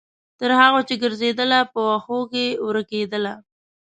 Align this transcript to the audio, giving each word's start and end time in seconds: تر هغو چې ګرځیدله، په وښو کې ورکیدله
تر 0.39 0.49
هغو 0.59 0.79
چې 0.87 0.93
ګرځیدله، 1.03 1.59
په 1.71 1.79
وښو 1.87 2.19
کې 2.31 2.45
ورکیدله 2.67 3.33